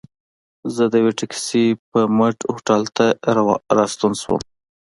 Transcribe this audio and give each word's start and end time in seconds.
زه 0.75 0.83
د 0.91 0.93
یوه 1.01 1.13
ټکسي 1.19 1.65
پر 1.89 2.05
مټ 2.17 2.37
هوټل 2.53 2.81
ته 2.97 3.05
راستون 3.77 4.13
شوم. 4.21 4.41